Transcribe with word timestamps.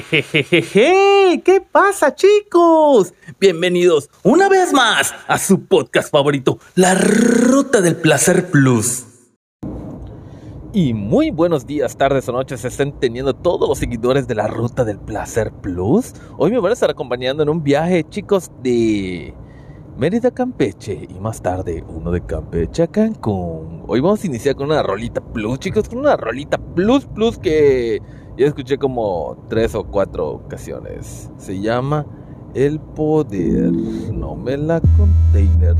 Jejejeje, 0.00 1.42
¿qué 1.44 1.60
pasa 1.60 2.14
chicos? 2.14 3.12
Bienvenidos 3.38 4.08
una 4.22 4.48
vez 4.48 4.72
más 4.72 5.14
a 5.28 5.36
su 5.36 5.66
podcast 5.66 6.10
favorito, 6.10 6.58
La 6.74 6.94
Ruta 6.94 7.82
del 7.82 7.96
Placer 7.96 8.50
Plus. 8.50 9.04
Y 10.72 10.94
muy 10.94 11.30
buenos 11.30 11.66
días, 11.66 11.98
tardes 11.98 12.26
o 12.30 12.32
noches 12.32 12.64
estén 12.64 12.98
teniendo 12.98 13.34
todos 13.34 13.68
los 13.68 13.76
seguidores 13.76 14.26
de 14.26 14.34
la 14.34 14.46
Ruta 14.46 14.82
del 14.84 14.98
Placer 14.98 15.52
Plus. 15.60 16.14
Hoy 16.38 16.52
me 16.52 16.60
van 16.60 16.70
a 16.70 16.72
estar 16.72 16.90
acompañando 16.90 17.42
en 17.42 17.50
un 17.50 17.62
viaje, 17.62 18.02
chicos, 18.08 18.50
de 18.62 19.34
Mérida 19.98 20.30
Campeche 20.30 21.06
y 21.06 21.20
más 21.20 21.42
tarde 21.42 21.84
uno 21.86 22.10
de 22.12 22.24
Campeche 22.24 22.84
a 22.84 22.86
Cancún. 22.86 23.84
Hoy 23.86 24.00
vamos 24.00 24.24
a 24.24 24.26
iniciar 24.26 24.54
con 24.54 24.70
una 24.70 24.82
rolita 24.82 25.20
plus, 25.20 25.58
chicos, 25.58 25.86
con 25.86 25.98
una 25.98 26.16
rolita 26.16 26.56
plus 26.56 27.04
plus 27.04 27.36
que 27.36 28.00
ya 28.36 28.46
escuché 28.46 28.78
como 28.78 29.36
tres 29.48 29.74
o 29.74 29.84
cuatro 29.84 30.28
ocasiones. 30.30 31.30
Se 31.36 31.60
llama 31.60 32.06
El 32.54 32.80
Poder. 32.80 33.72
No 34.12 34.34
me 34.34 34.56
la 34.56 34.80
container. 34.96 35.76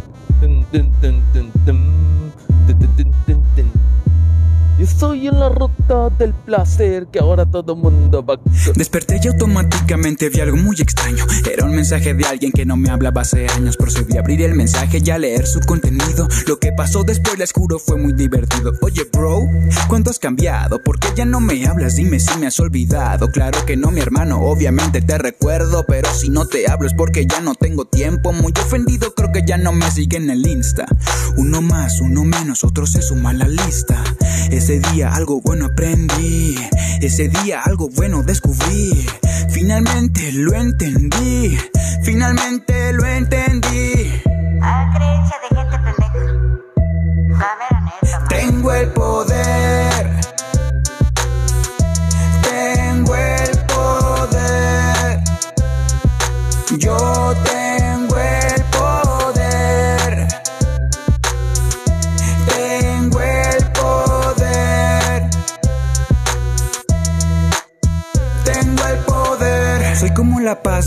Yo 4.79 4.87
estoy 4.87 5.29
en 5.29 5.39
la 5.39 5.51
ruta 5.51 6.09
del 6.19 6.33
placer 6.33 7.07
que 7.13 7.19
ahora 7.19 7.45
todo 7.45 7.77
mundo 7.77 8.25
va. 8.25 8.41
Desperté 8.75 9.21
y 9.23 9.29
automáticamente 9.29 10.31
vi 10.31 10.41
algo 10.41 10.57
muy 10.57 10.77
extraño. 10.81 11.27
Era 11.51 11.67
un 11.67 11.75
mensaje 11.75 12.15
de 12.15 12.25
alguien 12.25 12.53
que 12.53 12.65
no 12.65 12.77
me 12.77 12.89
hablaba 12.89 13.21
hace 13.21 13.47
años. 13.49 13.77
Procedí 13.77 14.17
a 14.17 14.21
abrir 14.21 14.41
el 14.43 14.55
mensaje 14.55 15.03
y 15.05 15.11
a 15.11 15.19
leer 15.19 15.47
su 15.47 15.61
contenido. 15.61 16.27
Lo 16.47 16.59
que 16.59 16.73
pasó 16.73 17.05
después, 17.05 17.39
les 17.39 17.53
juro, 17.53 17.79
fue 17.79 17.99
muy 17.99 18.15
divertido. 18.15 18.73
Oye, 18.81 19.07
bro, 19.13 19.43
¿cuánto 19.89 20.11
has 20.11 20.19
cambiado? 20.19 20.83
¿Por 20.83 20.99
qué 20.99 21.09
ya 21.15 21.27
no 21.27 21.41
me 21.41 21.67
hablas? 21.67 21.97
Dime 21.97 22.19
si 22.19 22.39
me 22.39 22.47
has 22.47 22.59
olvidado. 22.59 23.29
Claro 23.29 23.65
que 23.67 23.77
no, 23.77 23.91
mi 23.91 24.01
hermano, 24.01 24.41
obviamente 24.41 25.03
te 25.03 25.19
recuerdo. 25.19 25.85
Pero 25.87 26.13
si 26.15 26.31
no 26.31 26.47
te 26.47 26.71
hablo 26.71 26.87
es 26.87 26.95
porque 26.95 27.27
ya 27.27 27.41
no 27.43 27.55
tengo 27.55 27.85
tiempo. 27.85 28.33
Muy 28.33 28.53
ofendido, 28.59 29.15
creo 29.15 29.33
que 29.33 29.43
ya 29.47 29.59
no 29.59 29.73
me 29.73 29.91
siguen 29.91 30.25
en 30.25 30.31
el 30.31 30.47
Insta. 30.47 30.87
Uno 31.37 31.61
más, 31.61 32.01
uno 32.01 32.25
menos, 32.25 32.65
otro 32.65 32.87
se 32.87 33.03
suma 33.03 33.31
a 33.31 33.35
la 33.35 33.49
lista. 33.49 34.03
Ese 34.63 34.79
día 34.93 35.13
algo 35.13 35.41
bueno 35.41 35.67
aprendí, 35.67 36.55
ese 37.01 37.29
día 37.29 37.63
algo 37.65 37.89
bueno 37.97 38.23
descubrí. 38.23 38.93
Finalmente 39.51 40.31
lo 40.31 40.55
entendí, 40.55 41.59
finalmente 42.05 42.93
lo 42.93 43.05
entendí. 43.05 44.23
A 44.63 44.89
creencia 44.95 45.37
de 45.43 45.57
gente 45.57 45.79
pendeja. 45.79 46.15
La 47.29 47.51
mera 47.59 47.81
neta. 48.03 48.29
Tengo 48.29 48.73
el 48.73 48.89
poder. 48.91 49.32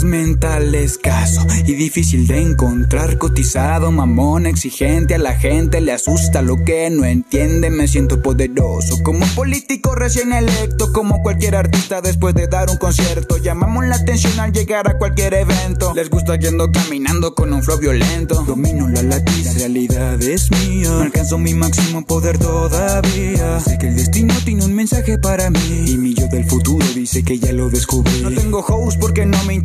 Mental 0.06 0.74
escaso 0.76 1.46
y 1.66 1.74
difícil 1.74 2.28
de 2.28 2.42
encontrar. 2.42 3.18
Cotizado, 3.18 3.92
mamón, 3.92 4.46
exigente. 4.46 5.16
A 5.16 5.18
la 5.18 5.36
gente 5.36 5.82
le 5.82 5.92
asusta 5.92 6.42
lo 6.42 6.64
que 6.64 6.90
no 6.90 7.04
entiende. 7.06 7.70
Me 7.70 7.88
siento 7.88 8.22
poderoso 8.22 9.02
como 9.04 9.26
político 9.36 9.96
recién 9.96 10.32
electo. 10.32 10.94
Como 10.94 11.22
cualquier 11.22 11.56
artista 11.56 12.02
después 12.02 12.36
de 12.36 12.48
dar 12.48 12.70
un 12.70 12.78
concierto. 12.78 13.38
Llamamos 13.38 13.86
la 13.86 13.96
atención 13.96 14.40
al 14.40 14.54
llegar 14.54 14.88
a 14.90 14.98
cualquier 14.98 15.34
evento. 15.34 15.94
Les 15.94 16.10
gusta 16.10 16.36
yendo 16.38 16.72
caminando 16.72 17.36
con 17.36 17.52
un 17.52 17.64
flow 17.64 17.80
violento. 17.80 18.44
Domino 18.44 18.88
la 18.88 19.02
latina, 19.02 19.52
la 19.52 19.60
realidad 19.60 20.22
es 20.22 20.50
mía. 20.52 21.02
Alcanzo 21.02 21.38
mi 21.38 21.54
máximo 21.54 22.06
poder 22.06 22.38
todavía. 22.38 23.60
Sé 23.60 23.78
que 23.78 23.88
el 23.88 23.96
destino 23.96 24.34
tiene 24.46 24.64
un 24.64 24.76
mensaje 24.76 25.18
para 25.18 25.50
mí. 25.50 25.86
Y 25.88 25.98
mi 25.98 26.14
yo 26.14 26.28
del 26.28 26.46
futuro 26.46 26.86
dice 26.94 27.24
que 27.24 27.40
ya 27.40 27.52
lo 27.52 27.70
descubrí. 27.70 28.22
No 28.22 28.32
tengo 28.32 28.60
host 28.60 29.00
porque 29.00 29.26
no 29.26 29.44
me 29.44 29.56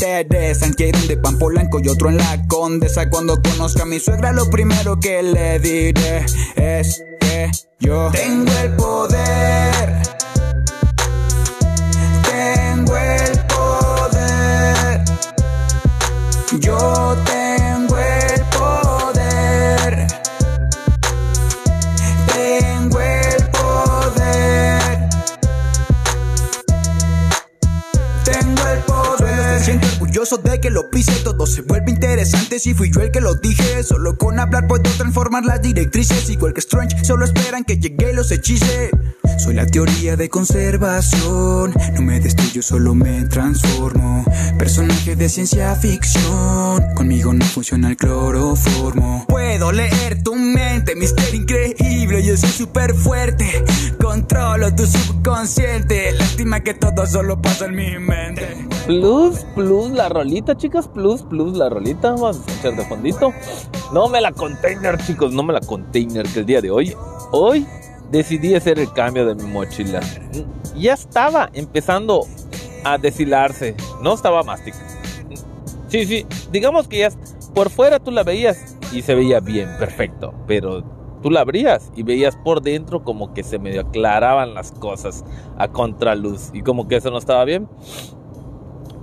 Quiero 0.80 0.98
un 0.98 1.08
de 1.08 1.16
Pampolanco 1.18 1.78
y 1.80 1.88
otro 1.88 2.08
en 2.08 2.16
la 2.16 2.46
Condesa. 2.48 3.10
Cuando 3.10 3.42
conozca 3.42 3.82
a 3.82 3.84
mi 3.84 4.00
suegra, 4.00 4.32
lo 4.32 4.48
primero 4.48 4.98
que 4.98 5.22
le 5.22 5.58
diré 5.58 6.24
es 6.56 7.02
que 7.20 7.50
yo 7.80 8.10
tengo 8.10 8.50
el 8.62 8.76
poder. 8.76 10.02
Tengo 12.22 12.96
el 12.96 13.38
poder. 13.46 15.04
Yo 16.60 17.14
tengo 17.26 17.39
orgulloso 30.32 30.38
de 30.38 30.60
que 30.60 30.70
lo 30.70 30.90
pise, 30.90 31.12
todo 31.24 31.46
se 31.46 31.62
vuelve 31.62 31.90
interesante 31.90 32.58
si 32.58 32.74
fui 32.74 32.90
yo 32.92 33.00
el 33.00 33.10
que 33.10 33.20
lo 33.20 33.34
dije. 33.34 33.82
Solo 33.82 34.16
con 34.16 34.38
hablar 34.38 34.66
puedo 34.66 34.82
transformar 34.82 35.44
las 35.44 35.62
directrices. 35.62 36.28
Igual 36.30 36.54
que 36.54 36.60
Strange, 36.60 37.04
solo 37.04 37.24
esperan 37.24 37.64
que 37.64 37.78
llegue 37.78 38.10
y 38.12 38.14
los 38.14 38.30
hechice. 38.30 38.90
Soy 39.38 39.54
la 39.54 39.66
teoría 39.66 40.16
de 40.16 40.28
conservación. 40.28 41.74
No 41.94 42.02
me 42.02 42.20
destruyo, 42.20 42.62
solo 42.62 42.94
me 42.94 43.24
transformo. 43.24 44.24
Personaje 44.58 45.16
de 45.16 45.28
ciencia 45.28 45.74
ficción. 45.76 46.82
Conmigo 46.94 47.32
no 47.32 47.44
funciona 47.44 47.90
el 47.90 47.96
cloroformo. 47.96 49.24
Puedo 49.28 49.72
leer 49.72 50.22
tu 50.22 50.34
mente, 50.34 50.94
misterio 50.94 51.40
increíble. 51.40 52.22
Yo 52.22 52.36
soy 52.36 52.50
súper 52.50 52.94
fuerte. 52.94 53.64
Controlo 54.02 54.74
tu 54.74 54.86
subconsciente. 54.86 56.12
Lástima 56.12 56.60
que 56.60 56.74
todo 56.74 57.06
solo 57.06 57.40
pasa 57.40 57.66
en 57.66 57.74
mi 57.74 57.98
mente. 57.98 58.66
Plus, 58.86 59.44
plus, 59.54 59.90
la 59.90 60.08
rolita, 60.08 60.56
chicas. 60.56 60.88
Plus, 60.88 61.22
plus, 61.22 61.56
la 61.56 61.68
rolita. 61.68 62.12
Vamos 62.12 62.36
a 62.36 62.40
escuchar 62.40 62.76
de 62.76 62.84
fondito. 62.84 63.32
No 63.92 64.08
me 64.08 64.20
la 64.20 64.32
container, 64.32 64.98
chicos. 65.04 65.32
No 65.32 65.42
me 65.42 65.52
la 65.52 65.60
container 65.60 66.26
que 66.26 66.40
el 66.40 66.46
día 66.46 66.60
de 66.60 66.70
hoy. 66.70 66.94
Hoy 67.32 67.66
decidí 68.10 68.54
hacer 68.54 68.78
el 68.78 68.92
cambio 68.92 69.26
de 69.26 69.34
mi 69.34 69.44
mochila. 69.44 70.00
Ya 70.76 70.94
estaba 70.94 71.50
empezando 71.52 72.26
a 72.84 72.98
deshilarse. 72.98 73.74
No 74.02 74.14
estaba 74.14 74.42
mastic. 74.42 74.74
Sí, 75.88 76.06
sí. 76.06 76.26
Digamos 76.50 76.88
que 76.88 76.98
ya 76.98 77.10
por 77.54 77.70
fuera 77.70 77.98
tú 77.98 78.10
la 78.10 78.22
veías 78.22 78.76
y 78.92 79.02
se 79.02 79.14
veía 79.14 79.40
bien, 79.40 79.68
perfecto. 79.78 80.32
Pero 80.46 80.82
tú 81.22 81.30
la 81.30 81.40
abrías 81.40 81.90
y 81.96 82.02
veías 82.02 82.36
por 82.36 82.62
dentro 82.62 83.02
como 83.02 83.34
que 83.34 83.42
se 83.42 83.58
medio 83.58 83.82
aclaraban 83.82 84.54
las 84.54 84.72
cosas 84.72 85.24
a 85.58 85.68
contraluz. 85.68 86.50
Y 86.52 86.62
como 86.62 86.88
que 86.88 86.96
eso 86.96 87.10
no 87.10 87.18
estaba 87.18 87.44
bien. 87.44 87.68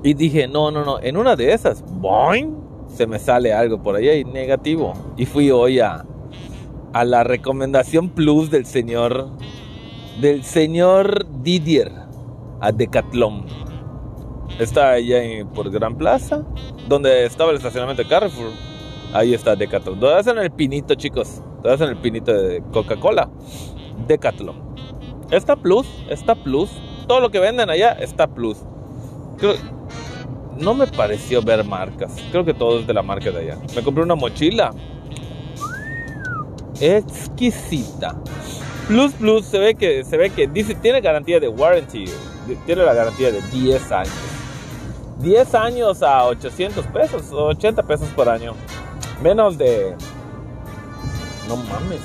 Y 0.04 0.14
dije, 0.14 0.48
no, 0.48 0.72
no, 0.72 0.86
no. 0.86 1.00
En 1.00 1.18
una 1.18 1.36
de 1.36 1.54
esas, 1.54 1.84
¡boing! 2.00 2.56
Se 2.88 3.06
me 3.06 3.20
sale 3.20 3.54
algo 3.54 3.82
por 3.82 3.96
ahí 3.96 4.24
negativo. 4.24 4.94
Y 5.18 5.26
fui 5.26 5.52
hoy 5.52 5.80
a, 5.80 6.06
a 6.94 7.04
la 7.06 7.24
recomendación 7.24 8.10
plus 8.10 8.50
del 8.50 8.66
señor 8.66 9.30
del 10.22 10.44
señor 10.44 11.28
Didier 11.44 11.92
a 12.60 12.72
Decathlon. 12.72 13.46
Está 14.60 14.92
allá 14.94 15.22
en- 15.24 15.48
por 15.50 15.70
Gran 15.70 15.96
Plaza, 15.96 16.44
donde 16.88 17.26
estaba 17.26 17.52
el 17.52 17.58
estacionamiento 17.58 18.02
de 18.02 18.10
Carrefour. 18.10 18.48
Ahí 19.14 19.34
está 19.36 19.56
Decathlon. 19.56 20.00
Donde 20.00 20.16
hacen 20.18 20.38
el 20.40 20.50
pinito, 20.52 20.96
chicos. 20.96 21.42
Donde 21.62 21.74
hacen 21.74 21.90
el 21.90 21.98
pinito 21.98 22.34
de 22.34 22.64
Coca-Cola. 22.72 23.30
Decathlon. 24.08 24.56
Está 25.30 25.56
plus, 25.56 25.86
está 26.10 26.34
plus. 26.34 26.72
Todo 27.08 27.20
lo 27.20 27.30
que 27.30 27.40
venden 27.40 27.70
allá 27.70 27.92
está 27.92 28.26
plus. 28.28 28.58
No 30.60 30.74
me 30.74 30.88
pareció 30.88 31.42
ver 31.44 31.64
marcas. 31.64 32.16
Creo 32.32 32.44
que 32.44 32.54
todo 32.56 32.80
es 32.80 32.88
de 32.88 32.94
la 32.94 33.04
marca 33.04 33.30
de 33.30 33.40
allá. 33.40 33.58
Me 33.76 33.84
compré 33.84 34.04
una 34.04 34.16
mochila 34.16 34.74
exquisita. 36.80 38.16
Plus 38.88 39.14
Plus 39.14 39.46
se 39.46 39.60
ve 39.60 39.76
que, 39.76 40.04
se 40.04 40.18
ve 40.18 40.30
que 40.30 40.48
dice, 40.48 40.74
tiene 40.76 41.02
garantía 41.02 41.40
de 41.40 41.50
warranty, 41.50 42.06
tiene 42.66 42.84
la 42.84 42.94
garantía 42.94 43.32
de 43.32 43.42
10 43.42 43.92
años. 43.92 44.14
10 45.20 45.56
años 45.56 46.04
a 46.04 46.26
800 46.26 46.86
pesos, 46.88 47.32
80 47.32 47.84
pesos 47.84 48.08
por 48.16 48.30
año. 48.30 48.54
Menos 49.22 49.58
de... 49.58 49.96
No 51.48 51.58
mames. 51.58 52.02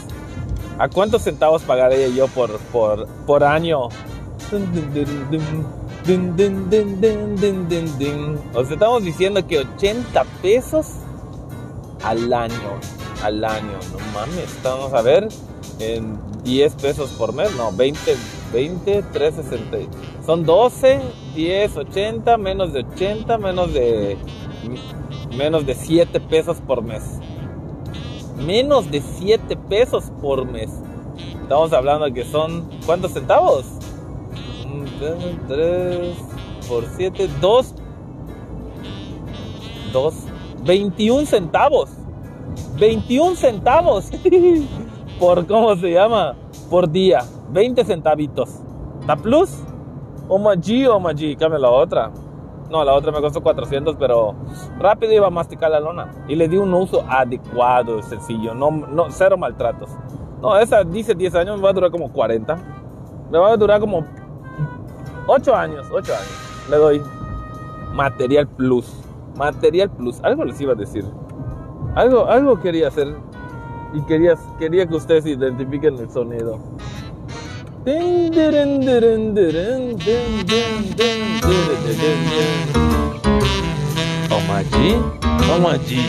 ¿A 0.79 0.89
cuántos 0.89 1.23
centavos 1.23 1.63
pagaría 1.63 2.09
yo 2.09 2.27
por, 2.29 2.59
por, 2.59 3.07
por 3.27 3.45
año? 3.45 3.89
Os 8.55 8.71
estamos 8.71 9.03
diciendo 9.05 9.47
que 9.47 9.59
80 9.61 10.25
pesos 10.43 10.87
al 12.03 12.33
año 12.33 12.81
al 13.23 13.45
año, 13.45 13.79
no 13.93 13.99
mames. 14.13 14.53
Estamos 14.57 14.93
a 14.93 15.03
ver 15.03 15.29
en 15.79 16.19
10 16.43 16.75
pesos 16.75 17.11
por 17.13 17.33
mes, 17.33 17.55
no, 17.57 17.73
20, 17.73 18.17
20, 18.53 19.03
360. 19.13 19.97
Son 20.27 20.45
12, 20.45 21.01
10, 21.35 21.77
80, 21.77 22.37
menos 22.37 22.73
de 22.73 22.81
80, 22.81 23.39
menos 23.39 23.73
de 23.73 24.17
menos 25.37 25.67
de 25.67 25.75
7 25.75 26.21
pesos 26.21 26.59
por 26.61 26.83
mes. 26.83 27.03
Menos 28.37 28.91
de 28.91 29.01
7 29.01 29.57
pesos 29.69 30.05
por 30.21 30.45
mes. 30.45 30.71
Estamos 31.43 31.73
hablando 31.73 32.13
que 32.13 32.25
son 32.25 32.69
¿cuántos 32.87 33.13
centavos? 33.13 33.67
3 35.49 36.17
por 36.69 36.85
7, 36.97 37.29
2 37.41 37.75
2 39.93 40.15
21 40.65 41.27
centavos. 41.27 41.91
21 42.79 43.37
centavos 43.37 44.11
por 45.21 45.47
cómo 45.47 45.77
se 45.77 45.93
llama 45.93 46.35
por 46.71 46.91
día. 46.91 47.21
20 47.51 47.85
centavitos. 47.85 48.61
¿Está 49.01 49.17
plus? 49.17 49.63
O 50.29 50.39
G 50.39 50.89
o 50.89 51.01
G, 51.01 51.37
cambia 51.37 51.59
la 51.59 51.71
otra. 51.71 52.11
No, 52.71 52.83
la 52.85 52.95
otra 52.95 53.13
me 53.13 53.21
costó 53.21 53.43
400, 53.43 53.97
pero 53.99 54.35
rápido 54.79 55.13
iba 55.13 55.27
a 55.27 55.31
masticar 55.31 55.71
la 55.71 55.81
lona. 55.81 56.11
Y 56.27 56.37
le 56.37 56.49
di 56.49 56.57
un 56.57 56.73
uso 56.73 57.05
adecuado, 57.07 58.01
sencillo, 58.03 58.55
no, 58.55 58.71
no, 58.71 59.11
cero 59.11 59.37
maltratos. 59.37 59.91
No, 60.41 60.57
esa 60.57 60.83
dice 60.83 61.15
10 61.15 61.35
años, 61.35 61.57
me 61.57 61.65
va 61.65 61.71
a 61.71 61.73
durar 61.75 61.91
como 61.91 62.11
40. 62.11 62.57
Me 63.31 63.39
va 63.39 63.53
a 63.53 63.57
durar 63.57 63.79
como 63.79 64.07
8 65.27 65.55
años, 65.55 65.87
8 65.93 66.13
años. 66.13 66.69
Le 66.71 66.77
doy 66.77 67.03
material 67.93 68.49
plus. 68.49 68.91
Material 69.37 69.91
plus. 69.91 70.19
Algo 70.23 70.45
les 70.45 70.61
iba 70.61 70.73
a 70.73 70.77
decir. 70.77 71.05
Algo, 71.95 72.27
algo 72.27 72.59
quería 72.61 72.89
hacer. 72.89 73.15
Y 73.93 74.01
quería, 74.03 74.35
quería 74.59 74.87
que 74.87 74.95
ustedes 74.95 75.27
identifiquen 75.27 75.99
el 75.99 76.11
sonido. 76.11 76.59
Omaji, 84.31 84.97
Omaji. 85.55 86.01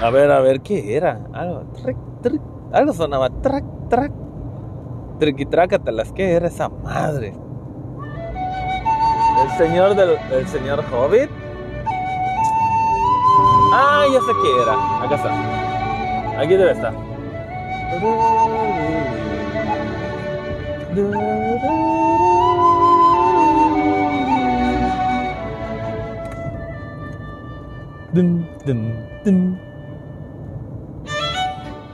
A 0.00 0.10
ver, 0.10 0.30
a 0.30 0.40
ver, 0.40 0.60
¿qué 0.60 0.96
era? 0.96 1.20
Algo, 1.32 1.64
tric, 1.82 1.96
tric, 2.22 2.40
algo 2.72 2.92
sonaba, 2.92 3.30
trac, 3.30 3.64
trac. 3.88 4.12
Triquitrácatelas, 5.18 6.12
¿qué 6.12 6.32
era 6.32 6.48
esa 6.48 6.68
madre? 6.68 7.34
El 9.42 9.50
señor 9.56 9.96
del 9.96 10.10
el 10.32 10.46
señor 10.46 10.84
Hobbit. 10.92 11.43
Ah, 13.76 14.06
ya 14.06 14.20
sé 14.20 14.32
qué 14.40 14.62
era. 14.62 15.02
Acá 15.02 15.16
está. 15.16 16.40
Aquí 16.40 16.54
debe 16.54 16.70
estar. 16.70 16.94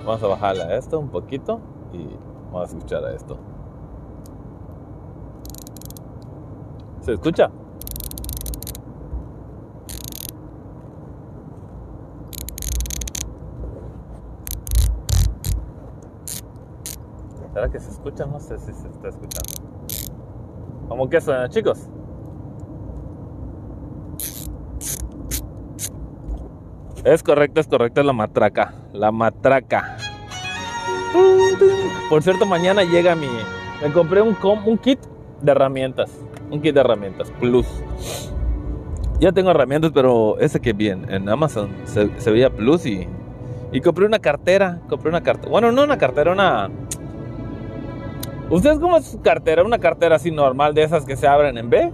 Vamos 0.04 0.22
a 0.22 0.26
bajarle 0.26 0.62
a 0.64 0.76
esto 0.76 0.98
un 0.98 1.08
poquito 1.08 1.60
y 1.94 2.04
vamos 2.52 2.60
a 2.60 2.76
escuchar 2.76 3.02
a 3.06 3.14
esto. 3.14 3.38
¿Se 7.00 7.14
escucha? 7.14 7.50
¿Será 17.60 17.70
que 17.70 17.78
se 17.78 17.90
escucha? 17.90 18.24
No 18.24 18.40
sé 18.40 18.56
si 18.56 18.72
se 18.72 18.88
está 18.88 19.08
escuchando. 19.10 19.52
¿Cómo 20.88 21.10
que 21.10 21.20
suena, 21.20 21.46
chicos? 21.50 21.90
Es 27.04 27.22
correcto, 27.22 27.60
es 27.60 27.66
correcto, 27.66 28.00
es 28.00 28.06
la 28.06 28.14
matraca. 28.14 28.72
La 28.94 29.12
matraca. 29.12 29.98
Por 32.08 32.22
cierto, 32.22 32.46
mañana 32.46 32.82
llega 32.82 33.14
mi. 33.14 33.28
Me 33.82 33.92
compré 33.92 34.22
un, 34.22 34.32
com- 34.36 34.66
un 34.66 34.78
kit 34.78 34.98
de 35.42 35.52
herramientas. 35.52 36.10
Un 36.50 36.62
kit 36.62 36.72
de 36.72 36.80
herramientas 36.80 37.30
Plus. 37.40 37.66
Ya 39.18 39.32
tengo 39.32 39.50
herramientas, 39.50 39.90
pero 39.92 40.38
ese 40.38 40.60
que 40.60 40.72
bien. 40.72 41.12
En 41.12 41.28
Amazon 41.28 41.68
se, 41.84 42.10
se 42.18 42.30
veía 42.30 42.48
Plus 42.48 42.86
y. 42.86 43.06
Y 43.70 43.82
compré 43.82 44.06
una 44.06 44.18
cartera. 44.18 44.80
Compré 44.88 45.10
una 45.10 45.22
cartera. 45.22 45.50
Bueno, 45.50 45.70
no 45.72 45.84
una 45.84 45.98
cartera, 45.98 46.32
una. 46.32 46.70
¿Ustedes 48.50 48.80
cómo 48.80 48.96
es 48.96 49.06
su 49.06 49.20
cartera? 49.20 49.62
Una 49.62 49.78
cartera 49.78 50.16
así 50.16 50.32
normal, 50.32 50.74
de 50.74 50.82
esas 50.82 51.04
que 51.04 51.16
se 51.16 51.28
abren 51.28 51.56
en 51.56 51.70
B. 51.70 51.92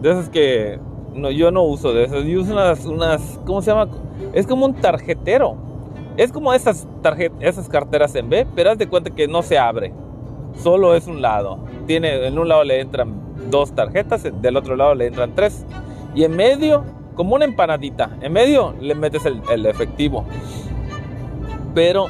De 0.00 0.10
esas 0.10 0.30
que. 0.30 0.78
No, 1.14 1.30
yo 1.30 1.50
no 1.50 1.62
uso 1.62 1.92
de 1.92 2.04
esas. 2.04 2.24
Yo 2.24 2.40
uso 2.40 2.52
unas. 2.52 2.86
unas 2.86 3.40
¿Cómo 3.44 3.60
se 3.60 3.70
llama? 3.70 3.88
Es 4.32 4.46
como 4.46 4.64
un 4.64 4.74
tarjetero. 4.74 5.56
Es 6.16 6.32
como 6.32 6.52
esas, 6.52 6.88
tarjet 7.02 7.32
esas 7.40 7.68
carteras 7.68 8.14
en 8.14 8.28
B, 8.28 8.46
pero 8.54 8.70
haz 8.70 8.78
de 8.78 8.88
cuenta 8.88 9.10
que 9.10 9.28
no 9.28 9.42
se 9.42 9.58
abre. 9.58 9.92
Solo 10.54 10.94
es 10.94 11.06
un 11.06 11.22
lado. 11.22 11.58
Tiene, 11.86 12.26
en 12.26 12.38
un 12.38 12.48
lado 12.48 12.64
le 12.64 12.80
entran 12.80 13.14
dos 13.50 13.72
tarjetas, 13.74 14.26
del 14.40 14.56
otro 14.56 14.76
lado 14.76 14.94
le 14.94 15.06
entran 15.06 15.34
tres. 15.34 15.64
Y 16.14 16.24
en 16.24 16.34
medio, 16.34 16.84
como 17.14 17.34
una 17.34 17.44
empanadita, 17.44 18.10
en 18.20 18.32
medio 18.32 18.74
le 18.80 18.94
metes 18.94 19.24
el, 19.24 19.40
el 19.50 19.66
efectivo. 19.66 20.24
Pero, 21.74 22.06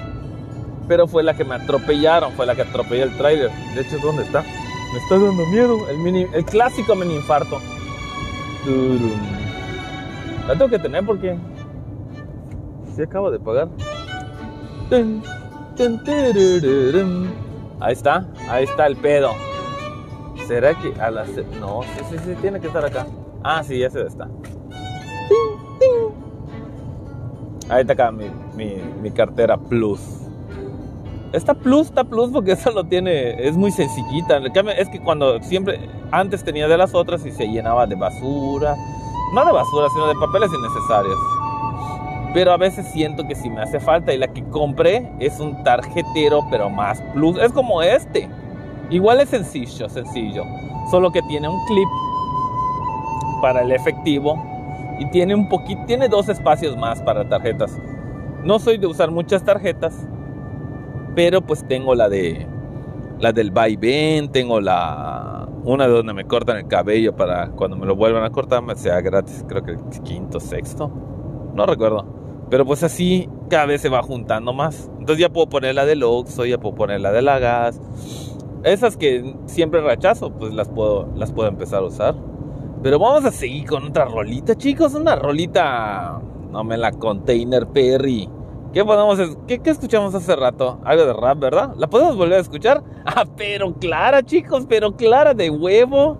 pero 0.91 1.07
fue 1.07 1.23
la 1.23 1.35
que 1.35 1.45
me 1.45 1.55
atropellaron, 1.55 2.33
fue 2.33 2.47
la 2.47 2.57
que 2.57 2.63
atropelló 2.63 3.05
el 3.05 3.17
trailer. 3.17 3.49
De 3.77 3.83
hecho, 3.83 3.97
¿dónde 4.03 4.25
está? 4.25 4.43
Me 4.43 4.99
está 4.99 5.25
dando 5.25 5.47
miedo. 5.47 5.89
El, 5.89 5.99
mini, 5.99 6.27
el 6.33 6.45
clásico 6.45 6.97
mini 6.97 7.15
infarto. 7.15 7.61
La 10.49 10.55
tengo 10.55 10.69
que 10.69 10.81
tener 10.81 11.07
porque 11.07 11.39
Sí 12.97 13.03
acabo 13.03 13.31
de 13.31 13.39
pagar. 13.39 13.69
Ahí 17.79 17.93
está, 17.93 18.27
ahí 18.49 18.65
está 18.65 18.89
el 18.89 18.97
pedo. 18.97 19.31
¿Será 20.49 20.75
que 20.75 21.01
a 21.01 21.13
las... 21.13 21.29
No, 21.61 21.83
sí, 21.83 22.05
sí, 22.11 22.17
sí, 22.25 22.35
tiene 22.41 22.59
que 22.59 22.67
estar 22.67 22.85
acá. 22.85 23.07
Ah, 23.45 23.63
sí, 23.63 23.81
ese 23.81 24.05
está. 24.05 24.27
Ting, 24.27 25.79
ting. 25.79 27.71
Ahí 27.71 27.83
está 27.83 27.93
acá 27.93 28.11
mi, 28.11 28.29
mi, 28.57 28.83
mi 29.01 29.13
cartera 29.13 29.57
Plus. 29.57 30.20
Esta 31.33 31.55
Plus 31.55 31.87
está 31.87 32.03
Plus 32.03 32.31
porque 32.31 32.53
esa 32.53 32.71
lo 32.73 32.85
tiene, 32.85 33.47
es 33.47 33.57
muy 33.57 33.71
sencillita. 33.71 34.39
Es 34.77 34.89
que 34.89 35.01
cuando 35.01 35.41
siempre, 35.43 35.79
antes 36.11 36.43
tenía 36.43 36.67
de 36.67 36.77
las 36.77 36.95
otras 36.95 37.25
y 37.25 37.31
se 37.31 37.47
llenaba 37.47 37.87
de 37.87 37.95
basura. 37.95 38.75
No 39.33 39.45
de 39.45 39.53
basura, 39.53 39.87
sino 39.95 40.09
de 40.09 40.15
papeles 40.15 40.51
innecesarios. 40.53 41.19
Pero 42.35 42.53
a 42.53 42.57
veces 42.57 42.87
siento 42.93 43.27
que 43.29 43.37
si 43.37 43.49
me 43.49 43.63
hace 43.63 43.79
falta. 43.79 44.13
Y 44.13 44.19
la 44.19 44.29
que 44.29 44.43
compré 44.45 45.09
es 45.21 45.39
un 45.39 45.63
tarjetero, 45.63 46.41
pero 46.51 46.69
más 46.69 47.01
plus. 47.15 47.39
Es 47.39 47.53
como 47.53 47.81
este. 47.81 48.29
Igual 48.91 49.21
es 49.21 49.29
sencillo, 49.29 49.89
sencillo. 49.89 50.45
Solo 50.91 51.13
que 51.13 51.23
tiene 51.23 51.49
un 51.49 51.65
clip 51.67 51.89
para 53.41 53.63
el 53.63 53.71
efectivo. 53.71 54.43
Y 54.99 55.07
tiene 55.11 55.35
un 55.35 55.49
poquito, 55.49 55.81
tiene 55.87 56.09
dos 56.09 56.29
espacios 56.29 56.77
más 56.77 57.01
para 57.03 57.29
tarjetas. 57.29 57.79
No 58.43 58.59
soy 58.59 58.79
de 58.79 58.89
usar 58.89 59.13
muchas 59.13 59.45
tarjetas. 59.45 59.95
Pero 61.15 61.41
pues 61.43 61.67
tengo 61.67 61.95
la 61.95 62.09
de 62.09 62.47
la 63.19 63.33
del 63.33 63.51
vaivén, 63.51 64.31
tengo 64.33 64.61
la 64.61 65.49
una 65.65 65.87
de 65.87 65.93
donde 65.93 66.15
me 66.15 66.25
cortan 66.25 66.57
el 66.57 66.67
cabello 66.69 67.15
para 67.15 67.51
cuando 67.51 67.77
me 67.77 67.87
lo 67.87 67.95
vuelvan 67.95 68.25
a 68.25 68.31
cortar 68.31 68.63
me 68.63 68.75
sea 68.77 69.01
gratis, 69.03 69.45
creo 69.47 69.63
que 69.63 69.73
el 69.73 69.81
quinto, 70.05 70.41
sexto, 70.41 70.91
no 71.55 71.67
recuerdo. 71.67 72.07
Pero 72.49 72.65
pues 72.65 72.83
así 72.83 73.29
cada 73.49 73.67
vez 73.67 73.81
se 73.81 73.89
va 73.89 74.03
juntando 74.03 74.53
más. 74.53 74.91
Entonces 74.99 75.19
ya 75.19 75.29
puedo 75.29 75.49
poner 75.49 75.75
la 75.75 75.85
del 75.87 76.03
Oxxo, 76.03 76.45
ya 76.47 76.59
puedo 76.59 76.75
poner 76.75 77.01
la 77.01 77.13
de 77.13 77.23
la 77.23 77.39
gas. 77.39 77.81
Esas 78.65 78.97
que 78.97 79.37
siempre 79.47 79.81
rechazo, 79.81 80.33
pues 80.33 80.53
las 80.53 80.69
puedo, 80.69 81.09
las 81.15 81.33
puedo 81.33 81.49
empezar 81.49 81.83
a 81.83 81.87
usar. 81.87 82.15
Pero 82.83 82.99
vamos 82.99 83.25
a 83.25 83.31
seguir 83.31 83.67
con 83.67 83.85
otra 83.85 84.07
rolita, 84.07 84.57
chicos. 84.57 84.95
Una 84.95 85.15
rolita, 85.15 86.21
no 86.51 86.65
me 86.65 86.77
la 86.77 86.93
container 86.93 87.67
Perry. 87.69 88.29
¿Qué 88.73 88.85
podemos, 88.85 89.37
qué, 89.49 89.59
qué 89.59 89.71
escuchamos 89.71 90.15
hace 90.15 90.37
rato? 90.37 90.79
Algo 90.85 91.05
de 91.05 91.13
rap, 91.13 91.41
¿verdad? 91.41 91.75
¿La 91.77 91.89
podemos 91.89 92.17
volver 92.17 92.39
a 92.39 92.43
escuchar? 92.43 92.85
Ah, 93.05 93.25
pero 93.37 93.75
clara, 93.75 94.23
chicos, 94.23 94.65
pero 94.69 94.95
clara 94.95 95.35
de 95.35 95.51
huevo. 95.51 96.19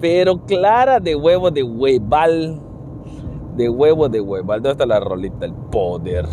Pero 0.00 0.44
clara 0.46 0.98
de 0.98 1.14
huevo 1.14 1.52
de 1.52 1.62
hueval. 1.62 2.60
De 3.56 3.68
huevo 3.68 4.08
de 4.08 4.20
hueval. 4.20 4.62
¿Dónde 4.62 4.72
está 4.72 4.86
la 4.86 4.98
rolita? 4.98 5.44
El 5.46 5.54
poder. 5.70 6.26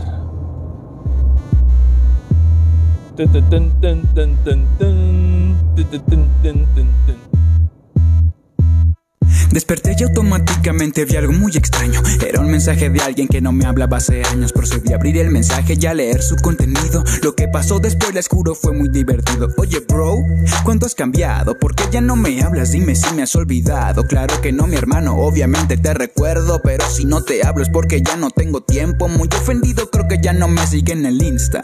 Desperté 9.51 9.95
y 9.97 10.03
automáticamente 10.03 11.05
vi 11.05 11.15
algo 11.15 11.33
muy 11.33 11.55
extraño. 11.55 12.01
Era 12.25 12.39
un 12.39 12.51
mensaje 12.51 12.89
de 12.89 13.01
alguien 13.01 13.27
que 13.27 13.41
no 13.41 13.51
me 13.51 13.65
hablaba 13.65 13.97
hace 13.97 14.23
años. 14.23 14.53
Procedí 14.53 14.93
a 14.93 14.97
abrir 14.97 15.17
el 15.17 15.31
mensaje 15.31 15.75
y 15.79 15.85
a 15.85 15.93
leer 15.93 16.21
su 16.21 16.35
contenido. 16.35 17.03
Lo 17.23 17.35
que 17.35 17.47
pasó 17.47 17.79
después, 17.79 18.13
les 18.13 18.27
juro, 18.27 18.55
fue 18.55 18.73
muy 18.73 18.89
divertido. 18.89 19.49
Oye, 19.57 19.79
bro, 19.87 20.17
¿cuánto 20.63 20.85
has 20.85 20.95
cambiado? 20.95 21.57
¿Por 21.57 21.75
qué 21.75 21.85
ya 21.91 22.01
no 22.01 22.15
me 22.15 22.41
hablas? 22.41 22.71
Dime 22.71 22.95
si 22.95 23.13
me 23.15 23.23
has 23.23 23.35
olvidado. 23.35 24.05
Claro 24.05 24.39
que 24.41 24.51
no, 24.51 24.67
mi 24.67 24.75
hermano, 24.75 25.15
obviamente 25.17 25.77
te 25.77 25.93
recuerdo. 25.93 26.61
Pero 26.63 26.89
si 26.89 27.05
no 27.05 27.23
te 27.23 27.45
hablo 27.45 27.63
es 27.63 27.69
porque 27.69 28.01
ya 28.01 28.15
no 28.15 28.29
tengo 28.29 28.61
tiempo. 28.61 29.07
Muy 29.07 29.29
ofendido, 29.35 29.89
creo 29.89 30.07
que 30.07 30.19
ya 30.21 30.33
no 30.33 30.47
me 30.47 30.65
siguen 30.67 30.99
en 30.99 31.05
el 31.07 31.23
Insta. 31.23 31.61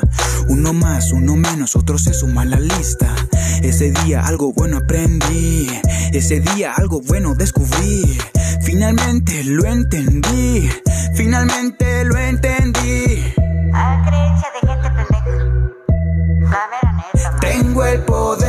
Uno 0.47 0.73
más, 0.73 1.11
uno 1.11 1.35
menos, 1.35 1.75
otro 1.75 1.97
se 1.97 2.13
suma 2.13 2.41
a 2.41 2.45
la 2.45 2.59
lista. 2.59 3.15
Ese 3.63 3.91
día 3.91 4.25
algo 4.25 4.53
bueno 4.53 4.77
aprendí. 4.77 5.67
Ese 6.13 6.39
día 6.39 6.73
algo 6.73 7.01
bueno 7.01 7.35
descubrí. 7.35 8.17
Finalmente 8.61 9.43
lo 9.43 9.65
entendí. 9.65 10.69
Finalmente 11.15 12.05
lo 12.05 12.17
entendí. 12.17 13.33
A 13.73 14.03
creencia 14.05 14.47
de 14.53 14.67
gente 14.67 14.89
pendeja. 14.89 15.35
La 16.41 16.67
mera 16.71 16.91
neta, 17.13 17.31
man. 17.31 17.39
Tengo 17.39 17.85
el 17.85 17.99
poder. 18.01 18.44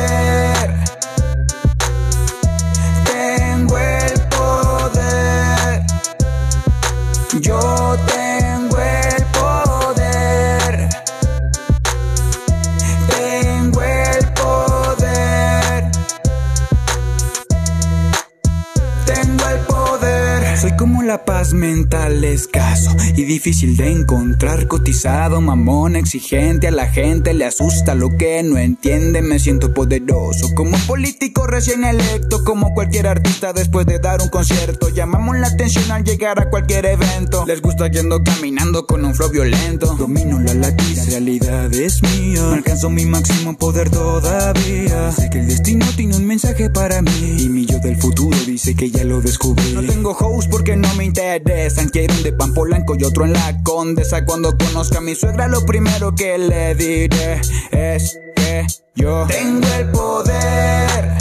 Escaso 22.33 22.95
y 23.15 23.23
difícil 23.23 23.75
de 23.77 23.91
encontrar. 23.91 24.67
Cotizado, 24.67 25.41
mamón, 25.41 25.95
exigente. 25.95 26.67
A 26.67 26.71
la 26.71 26.87
gente 26.87 27.33
le 27.33 27.45
asusta 27.45 27.95
lo 27.95 28.17
que 28.17 28.41
no 28.43 28.57
entiende. 28.57 29.21
Me 29.21 29.39
siento 29.39 29.73
poderoso 29.73 30.47
como 30.55 30.77
político 30.79 31.47
recién 31.47 31.83
electo. 31.83 32.43
Como 32.43 32.73
cualquier 32.73 33.07
artista 33.07 33.53
después 33.53 33.85
de 33.85 33.99
dar 33.99 34.21
un 34.21 34.29
concierto. 34.29 34.89
Llamamos 34.89 35.37
la 35.37 35.47
atención 35.47 35.91
al 35.91 36.03
llegar 36.03 36.39
a 36.39 36.49
cualquier 36.49 36.85
evento. 36.85 37.45
Les 37.45 37.61
gusta 37.61 37.89
que 37.89 37.99
ando 37.99 38.23
caminando 38.23 38.85
con 38.85 39.05
un 39.05 39.13
flow 39.15 39.29
violento. 39.29 39.95
Domino 39.95 40.39
la 40.39 40.53
latina, 40.53 41.03
la 41.03 41.09
realidad 41.09 41.73
es 41.73 42.01
mía. 42.03 42.51
Alcanzo 42.53 42.89
mi 42.89 43.05
máximo 43.05 43.57
poder 43.57 43.89
todavía. 43.89 45.11
Sé 45.11 45.29
que 45.29 45.39
el 45.39 45.47
destino 45.47 45.85
tiene 45.95 46.15
un 46.15 46.25
mensaje 46.25 46.69
para 46.69 47.01
mí. 47.01 47.35
Y 47.39 47.49
mi 47.49 47.65
yo 47.65 47.79
del 47.79 47.97
futuro 47.97 48.37
dice 48.57 48.75
que 48.75 48.89
ya 48.89 49.03
lo 49.03 49.21
descubrí. 49.21 49.71
No 49.73 49.83
tengo 49.83 50.17
host 50.19 50.49
porque 50.49 50.75
no 50.75 50.91
me 50.95 51.05
interesan. 51.05 51.89
Quiero 51.89 52.15
un 52.15 52.23
de 52.23 52.33
pan 52.33 52.55
polanco 52.55 52.95
y 52.95 53.03
otro 53.03 53.23
en 53.23 53.33
la 53.33 53.61
condesa. 53.61 54.25
Cuando 54.25 54.57
conozca 54.57 54.97
a 54.97 55.01
mi 55.01 55.13
suegra, 55.13 55.47
lo 55.47 55.63
primero 55.63 56.15
que 56.15 56.39
le 56.39 56.73
diré 56.73 57.39
es 57.69 58.17
que 58.35 58.65
yo 58.95 59.27
tengo 59.27 59.67
el 59.77 59.91
poder. 59.91 61.17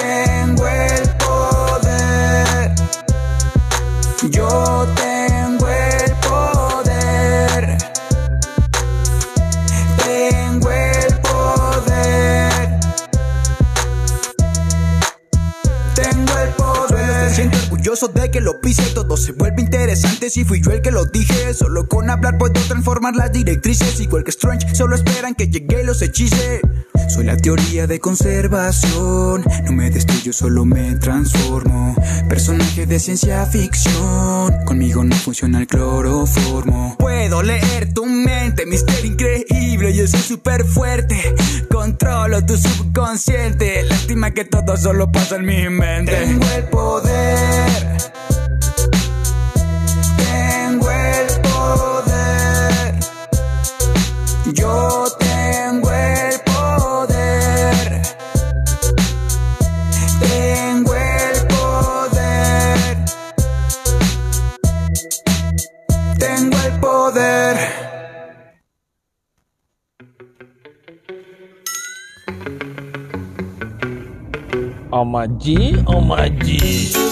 Tengo 0.00 0.66
el 0.66 1.10
poder. 1.18 2.74
Yo 4.30 4.71
de 18.08 18.30
que 18.30 18.40
lo 18.40 18.60
pise. 18.60 18.82
Todo 18.94 19.16
se 19.16 19.32
vuelve 19.32 19.62
interesante 19.62 20.30
si 20.30 20.44
fui 20.44 20.60
yo 20.60 20.70
el 20.70 20.82
que 20.82 20.90
lo 20.90 21.06
dije. 21.06 21.54
Solo 21.54 21.88
con 21.88 22.10
hablar 22.10 22.38
puedo 22.38 22.52
transformar 22.52 23.14
las 23.14 23.32
directrices. 23.32 24.00
Igual 24.00 24.24
que 24.24 24.30
Strange, 24.30 24.74
solo 24.74 24.96
esperan 24.96 25.34
que 25.34 25.48
llegue 25.48 25.82
y 25.82 25.86
los 25.86 26.02
hechice. 26.02 26.60
Soy 27.08 27.24
la 27.24 27.36
teoría 27.36 27.86
de 27.86 28.00
conservación. 28.00 29.44
No 29.64 29.72
me 29.72 29.90
destruyo, 29.90 30.32
solo 30.32 30.64
me 30.64 30.94
transformo. 30.96 31.94
Personaje 32.28 32.86
de 32.86 32.98
ciencia 32.98 33.44
ficción. 33.46 34.64
Conmigo 34.64 35.04
no 35.04 35.14
funciona 35.16 35.60
el 35.60 35.66
cloroformo. 35.66 36.96
Puedo 36.98 37.42
leer 37.42 37.92
tu 37.92 38.06
mente, 38.06 38.66
misterio 38.66 39.12
increíble. 39.12 39.94
Yo 39.94 40.06
soy 40.08 40.20
súper 40.20 40.64
fuerte. 40.64 41.34
Controlo 41.92 42.42
tu 42.46 42.56
subconsciente. 42.56 43.82
Lástima 43.82 44.30
que 44.30 44.46
todo 44.46 44.78
solo 44.78 45.12
pasa 45.12 45.36
en 45.36 45.44
mi 45.44 45.68
mente. 45.68 46.12
Tengo 46.16 46.46
el 46.56 46.64
poder. 46.64 47.98
Tengo 50.16 50.90
el 50.90 51.40
poder. 51.42 52.94
Yo 54.54 55.01
Oh 75.02 75.04
my 75.04 75.26
G, 75.26 75.74
oh 75.88 76.00
my 76.00 76.28
G. 76.28 77.11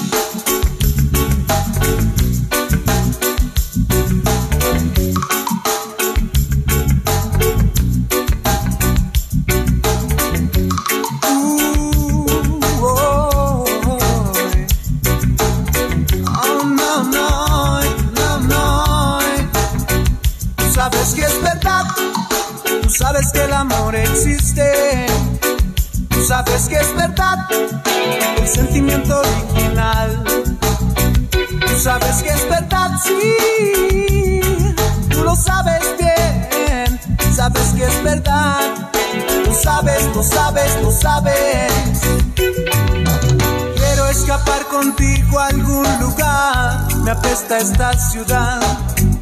algún 45.51 45.87
lugar. 46.01 46.87
Me 47.05 47.11
apesta 47.11 47.59
esta 47.59 47.93
ciudad. 47.93 48.61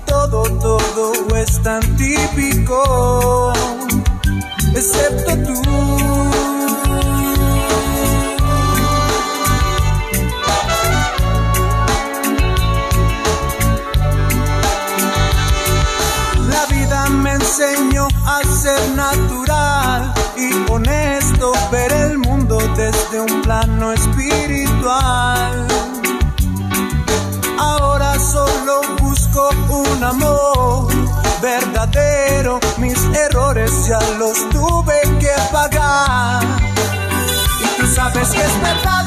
Todo, 0.07 0.43
todo 0.59 1.37
es 1.37 1.63
tan 1.63 1.81
típico. 1.97 3.53
Excepto 4.75 5.33
tú. 5.47 5.63
La 16.49 16.67
vida 16.67 17.09
me 17.11 17.33
enseñó 17.33 18.09
a 18.27 18.43
ser 18.45 18.91
natural 18.95 20.13
y 20.37 20.73
honesto, 20.73 21.53
ver 21.73 21.93
el 21.93 22.19
mundo 22.19 22.59
desde 22.77 23.21
un 23.21 23.43
plano 23.43 23.93
espiritual. 23.93 25.67
Busco 28.69 29.49
un 29.71 30.05
amor 30.05 30.93
verdadero, 31.41 32.61
mis 32.77 33.03
errores 33.15 33.87
ya 33.87 33.99
los 34.19 34.47
tuve 34.51 35.01
que 35.19 35.33
pagar. 35.51 36.45
Y 37.61 37.65
tú 37.81 37.87
sabes 37.95 38.29
que 38.29 38.43
es 38.43 38.61
verdad, 38.61 39.07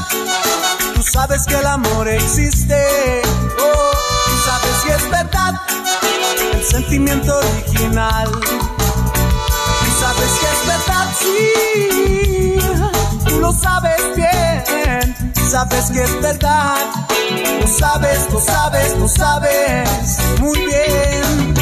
tú 0.95 1.03
sabes 1.03 1.45
que 1.45 1.53
el 1.53 1.67
amor 1.67 2.07
existe, 2.07 3.21
oh, 3.59 3.91
tú 4.25 4.31
sabes 4.45 4.77
que 4.83 4.95
es 4.95 5.07
verdad, 5.11 5.53
el 6.53 6.63
sentimiento 6.63 7.37
original. 7.37 8.31
Tú 8.31 9.91
sabes 9.99 10.31
que 10.39 10.47
es 10.55 10.65
verdad, 10.67 11.07
sí. 11.19 12.57
Tú 13.29 13.39
lo 13.39 13.53
sabes 13.53 14.15
bien. 14.15 14.63
Sabes 15.51 15.91
que 15.91 16.01
es 16.01 16.19
verdad. 16.21 17.10
Lo 17.59 17.67
sabes, 17.67 18.27
lo 18.31 18.39
sabes, 18.39 18.97
lo 18.97 19.07
sabes 19.07 20.17
muy 20.39 20.57
bien. 20.65 21.60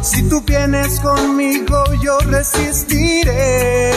Si 0.00 0.22
tú 0.28 0.40
vienes 0.42 1.00
conmigo, 1.00 1.82
yo 2.00 2.18
resistiré 2.20 3.90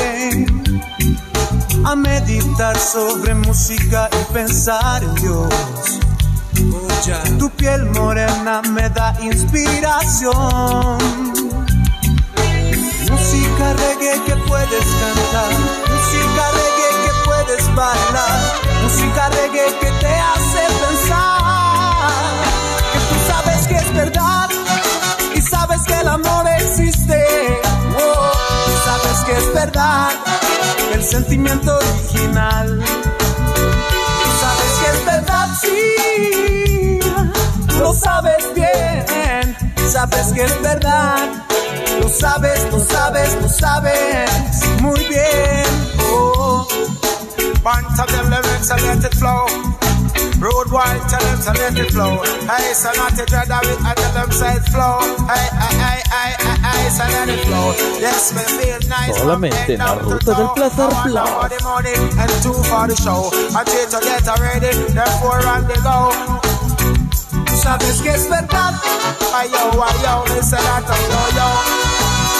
a 1.85 1.95
meditar 1.95 2.75
sobre 2.75 3.35
música 3.35 4.09
y 4.11 4.33
pensar 4.33 5.03
en 5.03 5.13
Dios. 5.15 5.49
Tu 7.37 7.49
piel 7.51 7.85
morena 7.91 8.63
me 8.71 8.89
da 8.89 9.15
inspiración. 9.21 10.33
Música 13.11 13.73
reggae 13.73 14.23
que 14.25 14.35
puedes 14.47 14.85
cantar, 15.01 15.51
música 15.91 16.43
reggae 16.57 16.89
que 17.03 17.11
puedes 17.25 17.63
bailar, 17.75 18.39
música 18.83 19.29
reggae 19.29 19.67
que 19.79 19.91
te 20.01 20.07
hace 20.07 20.54
el 26.05 26.11
amor 26.11 26.45
existe. 26.59 27.25
Oh, 27.97 28.31
sabes 28.85 29.17
que 29.25 29.31
es 29.37 29.53
verdad 29.53 30.11
el 30.93 31.03
sentimiento 31.03 31.77
original. 31.77 32.83
Sabes 34.41 34.71
que 34.79 34.87
es 34.93 35.05
verdad, 35.05 35.47
sí, 35.61 36.99
lo 37.79 37.93
sabes 37.93 38.53
bien. 38.53 39.57
Sabes 39.91 40.27
que 40.33 40.43
es 40.43 40.61
verdad, 40.61 41.27
lo 42.01 42.09
sabes, 42.09 42.59
lo 42.71 42.79
sabes, 42.79 43.37
lo 43.41 43.49
sabes 43.49 44.29
muy 44.81 44.99
bien. 45.05 45.65
Oh. 46.11 46.67
Bunch 47.63 47.99
of 47.99 48.07
them 48.07 48.29
lyrics 48.29 48.69
and 48.69 48.81
let 48.83 49.03
it 49.03 49.15
flow. 49.15 49.64
Road 50.45 50.69
wide, 50.69 51.01
tell 51.09 51.25
them 51.25 51.41
to 51.41 51.51
let 51.57 51.73
it 51.73 51.89
flow. 51.89 52.21
Hey, 52.45 52.69
so 52.77 52.93
not 52.93 53.17
to 53.17 53.25
dread 53.25 53.49
of 53.49 53.65
it, 53.65 53.81
I 53.81 53.97
tell 53.97 54.13
them 54.13 54.29
flow. 54.29 55.01
Hey, 55.25 55.49
hey, 55.57 55.73
hey, 55.81 56.01
hey, 56.05 56.31
hey, 56.37 56.57
hey, 56.61 56.89
so 56.93 57.01
let 57.09 57.29
it 57.33 57.41
flow. 57.49 57.73
Yes, 57.97 58.29
me 58.29 58.45
feel 58.53 58.77
nice. 58.85 59.17
Solamente 59.17 59.73
en 59.73 59.79
la 59.79 59.95
ruta 59.95 60.37
del 60.37 60.53
placer. 60.53 60.85
For 60.85 61.49
the 61.49 61.57
money 61.65 61.97
and 61.97 62.29
two 62.45 62.53
for 62.69 62.85
the 62.85 62.93
show. 62.93 63.33
I 63.57 63.65
three 63.65 63.89
to 63.89 63.97
get 64.05 64.21
ready, 64.37 64.69
therefore 64.93 65.41
on 65.49 65.65
the 65.65 65.77
go. 65.81 66.13
Sabes 67.57 68.01
que 68.03 68.13
es 68.13 68.29
verdad, 68.29 68.75
Ay, 69.33 69.49
yo, 69.49 69.81
ay, 69.81 69.97
yo, 70.05 70.23
me 70.29 70.41
say 70.45 70.61
that 70.61 70.85
I'm 70.85 71.05
yo, 71.09 71.21
yo. 71.41 71.49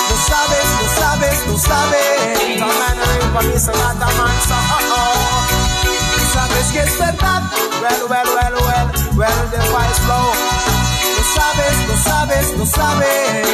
lo 0.10 0.18
sabes, 0.30 0.68
lo 0.78 0.86
sabes, 0.94 1.38
lo 1.48 1.58
sabes. 1.58 2.60
Some 2.60 2.70
man 2.70 2.98
ring 3.02 3.34
for 3.34 3.44
me, 3.50 3.58
say 3.58 3.74
that 3.74 3.98
I'm 3.98 4.14
man, 4.14 4.38
so 4.46 4.54
uh-oh. 4.54 5.45
Sabes 6.66 6.72
que 6.72 6.80
es 6.80 6.98
verdad, 6.98 7.44
Well, 7.82 8.08
well, 8.10 8.26
well, 8.26 8.54
well, 8.54 8.92
well, 9.18 9.50
the 9.52 9.58
vibes 9.58 10.00
flow. 10.00 10.34
lo 11.16 11.24
sabes, 11.36 11.76
lo 11.88 11.96
sabes, 11.98 12.58
lo 12.58 12.66
sabes. 12.66 13.48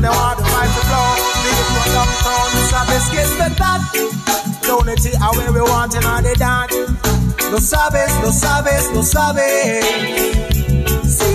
They 0.00 0.08
want 0.08 0.38
the 0.38 0.42
to 0.42 0.82
flow. 0.88 1.10
Big 1.44 1.58
it 1.60 1.92
downtown. 1.94 2.50
Sabes 2.70 3.04
que 3.10 3.20
es 3.20 3.30
verdad, 3.38 3.80
Unity, 4.68 5.16
how 5.18 5.32
where 5.34 5.52
we 5.52 5.60
want 5.60 5.94
in 5.94 6.04
all 6.04 6.20
the 6.22 6.34
dance. 6.34 6.74
lo 7.52 7.58
sabes, 7.60 8.12
lo 8.22 8.32
sabes, 8.32 8.90
lo 8.92 9.02
sabes. 9.02 9.84
Sí. 11.06 11.34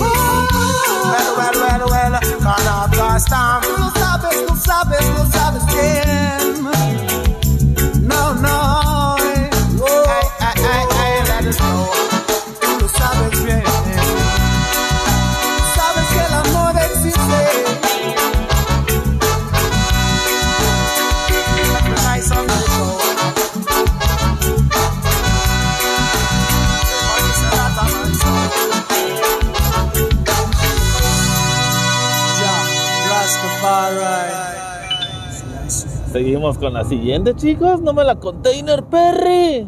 Well, 0.00 1.36
well, 1.36 1.54
well, 1.54 1.82
well, 1.90 2.20
Corner 2.42 2.88
blast 2.90 3.28
time. 3.28 3.62
Lo 3.62 3.90
sabes, 4.00 4.36
lo 4.48 4.56
sabes, 4.56 5.06
lo 5.16 5.24
sabes 5.30 5.66
bien. 5.66 6.17
Seguimos 36.12 36.56
con 36.56 36.72
la 36.72 36.84
siguiente, 36.84 37.34
chicos. 37.34 37.82
No 37.82 37.92
me 37.92 38.02
la 38.02 38.16
container, 38.16 38.82
Perry. 38.84 39.66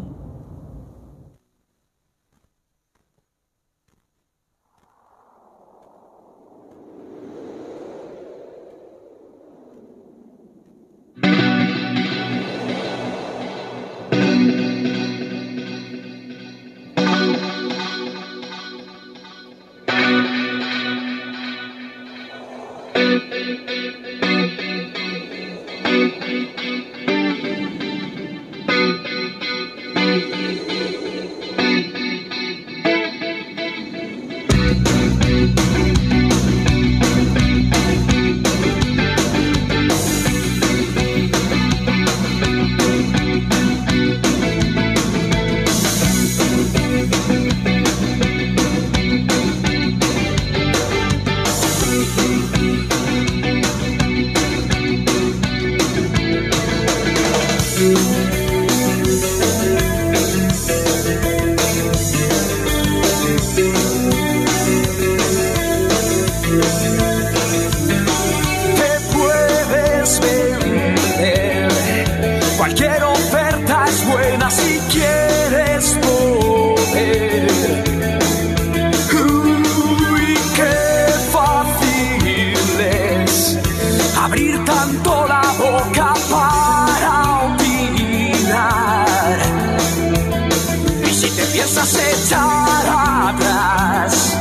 Si 91.70 91.76
te 91.76 91.82
piensas 91.82 91.94
echar 91.96 93.28
atrás, 93.28 94.39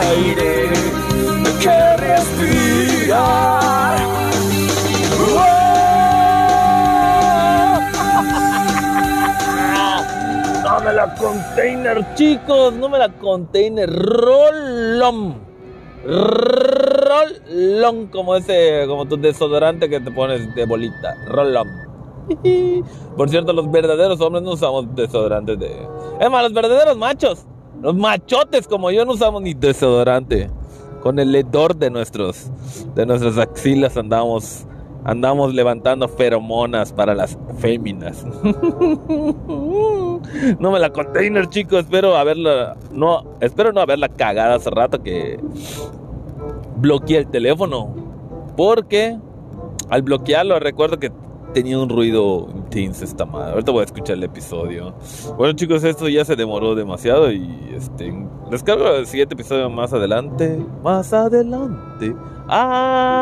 aire 0.00 0.70
que 1.60 1.96
respirar. 1.96 3.54
No 10.62 10.80
me 10.80 10.92
la 10.92 11.14
container, 11.14 12.04
chicos. 12.14 12.74
No 12.74 12.88
me 12.88 12.98
la 12.98 13.08
container. 13.10 13.90
Rolón. 13.90 15.36
Rolón. 16.04 18.06
Como 18.08 18.36
ese, 18.36 18.84
como 18.86 19.06
tu 19.06 19.16
desodorante 19.16 19.88
que 19.88 20.00
te 20.00 20.10
pones 20.10 20.54
de 20.54 20.66
bolita. 20.66 21.14
Rolón. 21.28 21.68
Por 23.16 23.28
cierto, 23.28 23.52
los 23.52 23.70
verdaderos 23.70 24.20
hombres 24.20 24.42
no 24.42 24.52
usamos 24.52 24.94
desodorantes 24.94 25.58
de. 25.58 25.86
Es 26.20 26.30
más, 26.30 26.42
los 26.42 26.52
verdaderos 26.52 26.96
machos. 26.96 27.46
Los 27.82 27.94
machotes 27.94 28.66
como 28.66 28.90
yo 28.90 29.04
no 29.04 29.12
usamos 29.12 29.42
ni 29.42 29.54
desodorante. 29.54 30.50
Con 31.02 31.18
el 31.18 31.34
hedor 31.34 31.76
de 31.76 31.90
nuestros 31.90 32.50
de 32.94 33.04
nuestras 33.04 33.36
axilas 33.36 33.96
andamos 33.96 34.66
levantando 35.52 36.08
feromonas 36.08 36.92
para 36.92 37.14
las 37.14 37.36
féminas. 37.58 38.24
no 40.58 40.70
me 40.70 40.78
la 40.78 40.90
container, 40.90 41.46
chicos, 41.48 41.80
espero 41.80 42.16
haberla 42.16 42.76
no 42.90 43.36
espero 43.40 43.72
no 43.72 43.80
haberla 43.80 44.08
cagada 44.08 44.54
hace 44.54 44.70
rato 44.70 45.02
que 45.02 45.38
bloqueé 46.76 47.18
el 47.18 47.26
teléfono 47.26 47.94
porque 48.56 49.18
al 49.90 50.02
bloquearlo 50.02 50.58
recuerdo 50.58 50.98
que 50.98 51.12
tenía 51.54 51.78
un 51.78 51.88
ruido 51.88 52.48
intenso 52.54 53.04
esta 53.04 53.24
madre. 53.24 53.52
Ahorita 53.52 53.72
voy 53.72 53.80
a 53.82 53.84
escuchar 53.84 54.16
el 54.16 54.24
episodio. 54.24 54.92
Bueno, 55.38 55.54
chicos, 55.54 55.82
esto 55.84 56.08
ya 56.08 56.24
se 56.24 56.36
demoró 56.36 56.74
demasiado 56.74 57.32
y 57.32 57.48
este 57.74 58.12
les 58.50 58.62
cargo 58.62 58.86
el 58.88 59.06
siguiente 59.06 59.32
episodio 59.34 59.70
más 59.70 59.94
adelante. 59.94 60.62
Más 60.82 61.14
adelante. 61.14 62.14
Adiós. 62.48 63.14